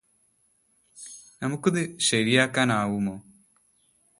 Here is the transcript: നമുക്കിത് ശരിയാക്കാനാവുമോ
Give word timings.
നമുക്കിത് 1.41 1.81
ശരിയാക്കാനാവുമോ 1.99 3.15